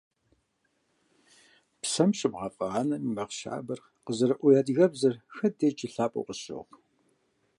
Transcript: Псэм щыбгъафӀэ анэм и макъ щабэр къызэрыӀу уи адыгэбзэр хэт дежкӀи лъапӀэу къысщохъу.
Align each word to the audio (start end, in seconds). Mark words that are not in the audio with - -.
Псэм 1.81 2.11
щыбгъафӀэ 2.17 2.67
анэм 2.79 3.03
и 3.09 3.11
макъ 3.15 3.33
щабэр 3.37 3.79
къызэрыӀу 4.05 4.43
уи 4.45 4.59
адыгэбзэр 4.59 5.15
хэт 5.35 5.53
дежкӀи 5.59 5.87
лъапӀэу 5.93 6.27
къысщохъу. 6.27 6.77